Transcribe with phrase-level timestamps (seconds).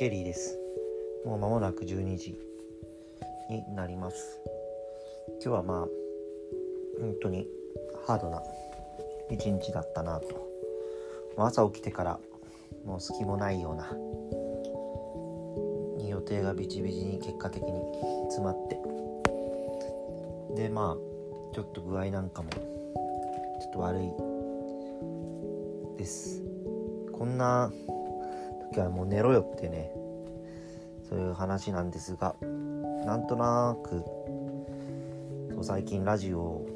[0.00, 0.58] ケリーです。
[1.26, 2.34] もう間もなく12時
[3.50, 4.40] になります。
[5.44, 5.78] 今日はまあ
[6.98, 7.46] 本当に
[8.06, 8.42] ハードな
[9.30, 10.48] 一日だったなと。
[11.36, 12.18] 朝起きてから
[12.86, 13.92] もう隙もないような
[16.08, 17.68] 予定がビチビチに結果的に
[18.28, 18.78] 詰まって。
[20.56, 26.42] でまあちょっと具合なんかもちょっと悪いです。
[27.12, 27.70] こんな
[28.70, 29.92] 時はもう寝ろよってね
[31.08, 32.34] そういう話なんですが
[33.04, 34.04] なんとなく
[35.54, 36.66] そう最近ラジオを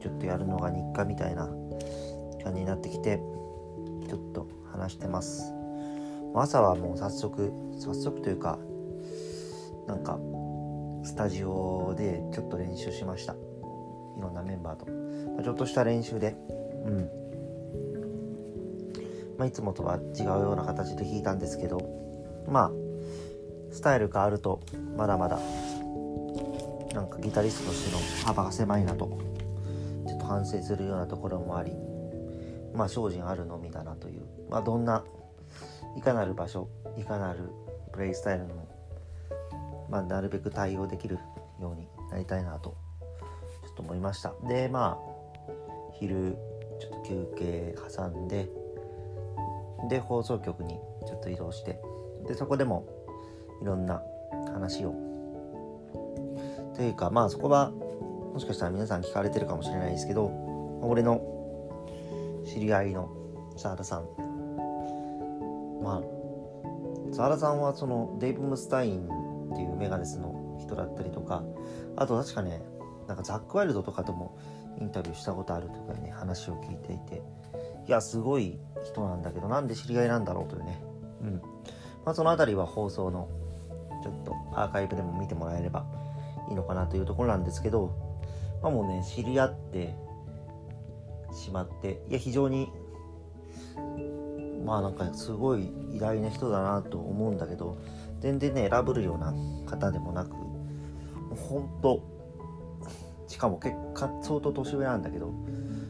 [0.00, 1.48] ちょっとやるのが日課みたいな
[2.42, 3.18] 感じになってきて
[4.08, 5.52] ちょっと話してます。
[6.34, 8.58] 朝はもう早速早速というか
[9.86, 10.18] なんか
[11.04, 13.34] スタジオでちょっと練習しました。
[13.34, 13.36] い
[14.20, 14.86] ろんなメンバーと、
[15.36, 16.36] ま、ちょっとした練習で
[16.86, 17.21] うん。
[19.42, 21.80] まあ、いつもとは違うような形で弾いたんですけど
[22.46, 22.70] まあ
[23.72, 24.60] スタイル変わると
[24.96, 25.40] まだまだ
[26.94, 29.18] なんかギタリストとしての幅が狭いなと
[30.06, 31.72] ちょっと反省するようなところもあり
[32.72, 34.22] まあ精進あるのみだなという。
[34.48, 35.02] まあどんな
[35.96, 37.50] いかなる場所いかなる
[37.92, 38.68] プレイスタイルにも
[39.90, 41.18] まあ、なるべく対応できる
[41.60, 42.76] ようになりたいなと
[43.66, 44.34] ちょっと思いました。
[44.46, 46.36] でまあ昼
[46.80, 48.48] ちょっと休憩挟んで
[49.88, 51.80] で放送局にちょっと移動して
[52.26, 52.86] でそこでも
[53.60, 54.02] いろんな
[54.52, 54.94] 話を。
[56.74, 60.26] というかまあそこはもしかしたら皆さん聞かれてるかもしれないですけど
[60.82, 61.20] 俺の
[62.46, 63.10] 知り合いの
[63.56, 64.08] 澤田さん。
[65.82, 69.06] まあ澤田さんはそのデイブ・ムスタイン
[69.52, 71.42] っていうメガネスの人だったりとか
[71.96, 72.62] あと確かね
[73.06, 74.38] なんかザック・ワイルドとかとも
[74.80, 77.22] インタビューしたことあるとかね話を聞いていて。
[77.86, 80.82] いやすごい人なんだけどなんで知り合いなんだろうというね。
[81.22, 81.42] うん。
[82.04, 83.28] まあその辺りは放送の
[84.02, 85.84] ちょっとアーカイブでも見てもらえれば
[86.48, 87.94] いいのかなというところなんですけど
[88.62, 89.94] まあもうね知り合って
[91.32, 92.70] しまっていや非常に
[94.64, 97.78] まあなんかすごい偉大な人だなと思うんだけど
[98.20, 99.32] 全然ね選ぶるような
[99.66, 100.30] 方でもなく
[101.50, 102.02] 本当
[103.26, 105.32] しかも結果相当年上なんだけど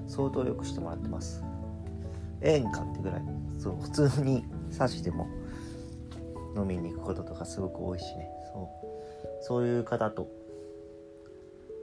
[0.06, 1.42] 相当よくしてもらってます。
[2.42, 3.22] ええんかってぐらい。
[3.58, 5.28] そう普通に指しても
[6.56, 8.28] 飲みに行くこととかすごく多いしね。
[8.52, 8.68] そう。
[9.42, 10.28] そういう方と、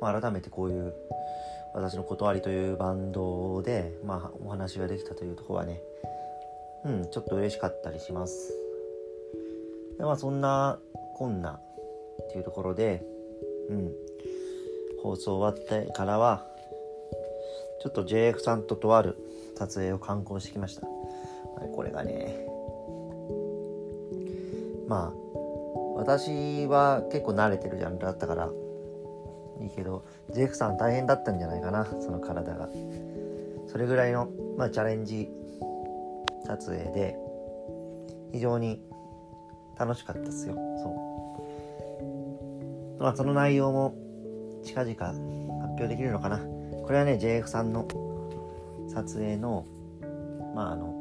[0.01, 0.93] まあ、改めてこういう
[1.73, 5.81] 私の断りというバンドで、まあ、お話ができたというとこはね
[6.85, 8.53] うんちょっと嬉しかったりします。
[9.97, 10.79] でまあそんな
[11.15, 11.61] こんなっ
[12.31, 13.03] ていうところで
[13.69, 13.91] うん。
[15.01, 16.45] 放送終わってからは
[17.81, 19.17] ちょっと JF さんととある
[19.57, 20.81] 撮影を観光してきました。
[21.75, 22.45] これがね。
[24.87, 25.29] まあ
[25.95, 28.49] 私は結構慣れてるジャンルだったから
[29.61, 32.69] いいけど JF さん大変だったんじゃないかなその体が。
[33.67, 35.29] それぐらいの、まあ、チャレンジ
[36.47, 37.15] 撮影で
[38.31, 38.81] 非常に
[39.77, 40.55] 楽しかったですよ。
[40.55, 40.89] そ
[42.99, 43.03] う。
[43.03, 43.95] まあその内容も
[44.63, 46.39] 近々発表できるのかな。
[46.89, 47.87] これはね JF さんの
[48.91, 49.63] 撮影の
[50.55, 50.91] まああの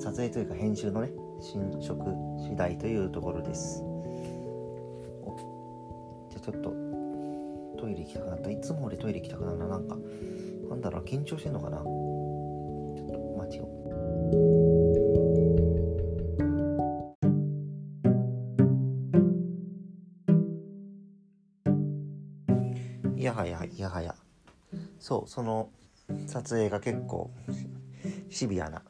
[0.00, 1.94] 撮影というか編集のね進捗
[2.36, 3.78] 次第というところです。
[6.30, 6.70] じゃあちょっと
[7.80, 8.50] トイレ行きたくなった。
[8.50, 9.96] いつも俺トイレ行きたくなるななんか。
[10.70, 11.76] なんだろう緊張してんのかな。
[11.76, 13.68] ちょっと待ちよ
[23.64, 23.78] い。
[23.78, 24.14] やはや。
[24.98, 25.70] そうその
[26.26, 27.30] 撮影が結構
[28.28, 28.82] シビアな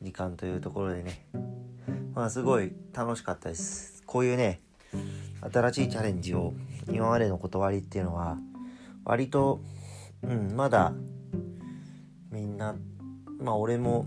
[0.00, 1.26] 時間というところでね。
[2.14, 4.02] まあすごい楽しかったです。
[4.06, 4.60] こういうね
[5.52, 6.52] 新しいチャレンジを
[6.90, 8.38] 今までの断りっていうのは
[9.04, 9.60] 割と
[10.22, 10.92] うんまだ
[12.30, 12.74] みんな
[13.38, 14.06] まあ俺も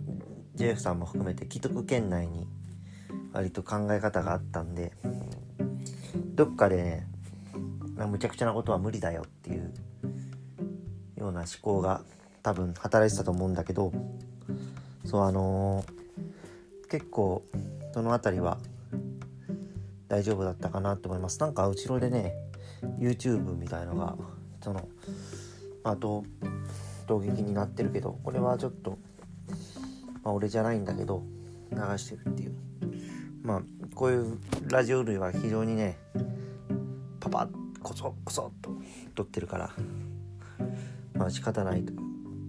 [0.56, 2.48] JF さんも含めて既得圏内に
[3.32, 4.94] 割と考え方があったんで
[6.36, 7.08] どっかでね
[7.96, 9.74] むちゃくちゃなことは無理だよっていう
[11.16, 12.02] ような思考が
[12.42, 13.92] 多分働いてたと思うんだけど
[15.06, 17.44] そうあのー、結構
[17.94, 18.58] その辺りは
[20.08, 21.40] 大丈夫だったかなと思います。
[21.40, 22.34] なんか後ろでね
[23.00, 24.16] YouTube みたいのが
[24.62, 24.88] その
[25.84, 26.24] あと
[27.08, 28.98] 動撃になってるけどこれはちょっと
[30.24, 31.24] まあ俺じゃないんだけど
[31.72, 32.56] 流してるっていう。
[33.44, 33.62] まあ
[33.94, 34.38] こういう
[34.70, 35.98] ラジオ類は非常にね
[37.20, 38.72] パパッこそこそっと
[39.14, 39.72] 撮ってるから。
[41.14, 41.94] まあ仕方ないと。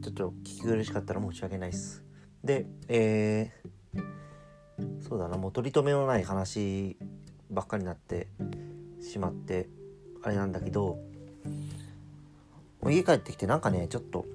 [0.03, 2.03] ちょっと聞き苦しかったら申し訳ないです。
[2.43, 5.37] でえー、そうだな。
[5.37, 6.97] もう取り留めのない話
[7.51, 8.29] ばっかりになって
[9.01, 9.69] しまって
[10.23, 10.99] あれなんだけど
[12.85, 14.27] 家帰ってきてなんかねちょっと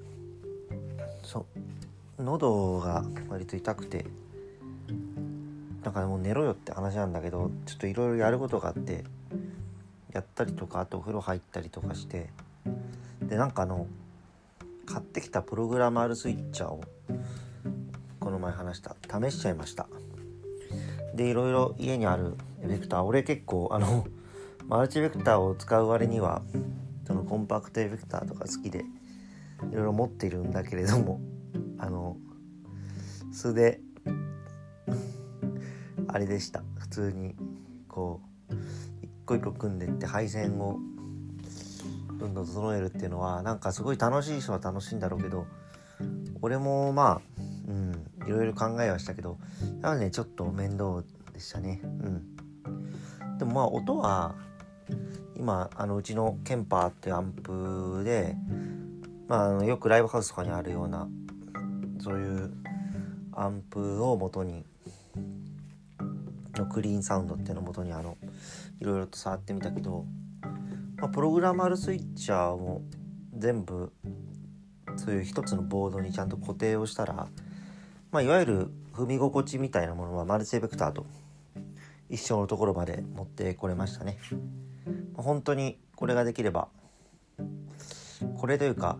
[1.22, 1.46] そ
[2.18, 4.06] う喉が割と痛くて
[5.84, 9.04] なんかもう寝ろよって話なんだけどちょっといろいろやることがあって
[10.12, 12.30] やったりとかあとお風呂入ったりとかして
[13.22, 13.86] でなんかあの
[14.86, 16.82] 買ってきたプログラマールスイッチャーを
[18.18, 19.86] この前話した試しちゃいました。
[21.14, 24.06] でいろいろ家にあるエフェクター俺結構あの
[24.66, 26.42] マルチベクターを使う割には
[27.06, 31.20] そのコンパクトエフェクターとか好きでいろいろ持っているんだけれども
[31.78, 32.16] あの
[33.32, 33.80] 素で
[36.08, 36.62] あれでした。
[36.78, 37.34] 普通に
[37.88, 38.29] こう
[39.30, 40.78] 個一個組んでって配線を
[42.18, 45.46] どんどん整えるっていうのはなんかすごい楽しい人は楽しいんだろうけど
[46.42, 47.92] 俺もまあうん
[48.26, 49.38] いろいろ考えはしたけど
[49.82, 51.80] やはりねちょっと面倒でしたね。
[51.84, 53.38] うん。
[53.38, 54.34] でもまあ音は
[55.36, 58.34] 今あのうちのケンパーっていうアンプで
[59.28, 61.08] まあ、あのよくライブハウスとかにあるような
[62.00, 62.52] そういう
[63.32, 64.64] アンプを元に
[66.56, 68.16] のクリーンサウンドっていうのを元にあの
[68.80, 70.06] いろいろと触ってみたけど、
[70.96, 72.82] まあ、プログラマルスイッチャーも
[73.36, 73.92] 全部
[74.96, 77.28] そういう一つのボードにちゃんと固定をしたら、
[78.10, 81.06] まあ、いわゆる踏み心地みたいなものはマルチエフェクターと
[82.08, 84.18] 一緒のところまで持ってこれましたね。
[85.14, 86.68] まあ、本当にこれができれば
[88.36, 88.98] これというか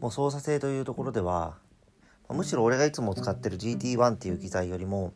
[0.00, 1.56] もう操作性というところでは
[2.28, 5.12] むしろ俺がいつも使ってる GT1 っていう機材よりも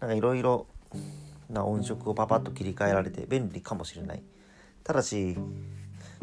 [0.00, 0.66] なんかいろいろ
[1.48, 4.22] な音色をパパッと切り替えられて便利かもしれない。
[4.84, 5.36] ただし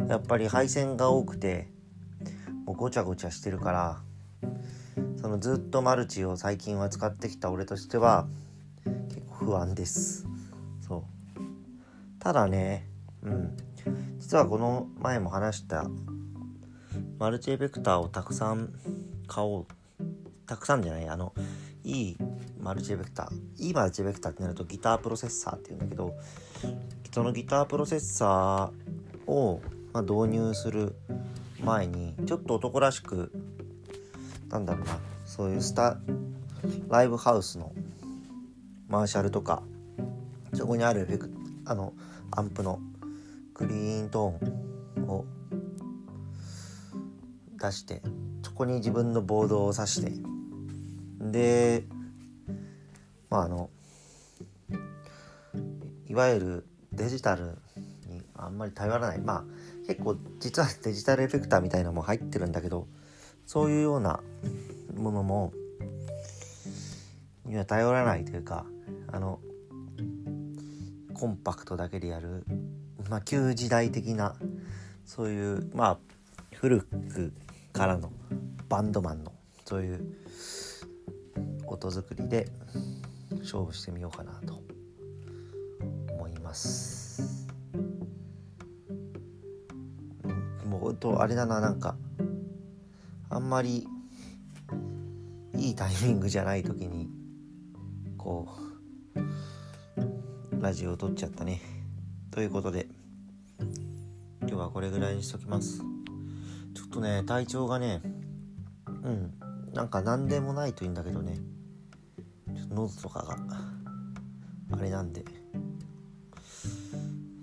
[0.07, 1.67] やっぱり配線が多くて
[2.65, 4.01] もうごちゃごちゃしてるから
[5.17, 8.27] そのずっとマルチを最近は使ってきた俺としては
[8.85, 10.25] 結構不安です。
[10.81, 11.03] そう。
[12.19, 12.87] ただね
[13.21, 13.57] うん。
[14.19, 15.85] 実はこの前も話した
[17.19, 18.73] マルチエフェクターをたくさん
[19.27, 19.67] 買おう
[20.45, 21.33] たくさんじゃないあの
[21.83, 22.17] いい
[22.59, 26.13] マルチエフェクターいいマルチエフェクターってなるとギタープロセッサーっていうんだけど
[27.11, 30.95] そのギタープロセッサーを、まあ、導入する
[31.61, 33.31] 前にちょっと男らしく
[34.49, 35.97] なんだろうなそういうスタ
[36.87, 37.73] ライブハウスの
[38.87, 39.63] マーシャルとか
[40.53, 41.31] そこにあるエフェク
[41.65, 41.93] あの
[42.31, 42.79] アンプの
[43.53, 45.25] クリーントーンを
[47.59, 48.01] 出して
[48.43, 50.11] そこに自分のボードを挿して
[51.19, 51.85] で
[53.29, 53.69] まああの
[56.07, 57.57] いわゆるデジタル
[58.07, 59.19] にあんまり頼らない。
[59.19, 59.43] まあ
[59.87, 62.87] 結構実はデジタルエフェクターみたいなのも入ってるんだけど
[63.45, 64.21] そういうような
[64.95, 65.53] ものも
[67.45, 68.65] には頼らないというか
[69.11, 69.39] あの
[71.13, 72.45] コンパクトだけでやる、
[73.09, 74.35] まあ、旧時代的な
[75.05, 75.97] そういうまあ
[76.55, 77.33] 古く
[77.73, 78.11] からの
[78.69, 79.33] バンドマンの
[79.65, 80.15] そういう
[81.67, 82.47] 音作りで
[83.39, 84.61] 勝負してみようかなと
[86.13, 87.47] 思います。
[90.65, 91.95] もうとあれだななんか
[93.29, 93.87] あんまり
[95.55, 97.09] いいタイミングじゃない時に
[98.17, 98.47] こ
[99.15, 101.61] うラジオを撮っちゃったね。
[102.31, 102.87] ということで
[104.41, 105.79] 今日はこれぐらいにしときます。
[106.73, 108.01] ちょっとね体調がね
[109.03, 109.33] うん。
[109.73, 111.39] なんか何でもないといいんだけどね。
[112.55, 113.37] ちょっと喉とかが
[114.71, 115.25] あれなんで。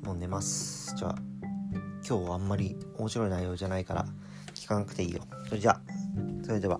[0.04, 0.94] もう寝ます。
[0.96, 1.16] じゃあ
[2.08, 4.06] 今日はあんまり面白い内容じゃないから
[4.54, 5.22] 聞かなくていいよ。
[5.48, 5.80] それじゃあ
[6.44, 6.78] それでは